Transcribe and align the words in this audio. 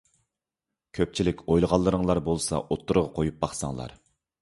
كۆپچىلىك 0.99 1.45
ئويلىغانلىرىڭلار 1.47 2.25
بولسا 2.31 2.65
ئوتتۇرىغا 2.65 3.17
قويۇپ 3.21 3.43
باقساڭلار! 3.47 3.99